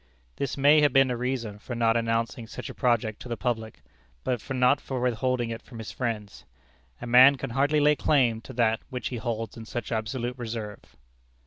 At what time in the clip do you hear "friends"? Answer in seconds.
5.91-6.43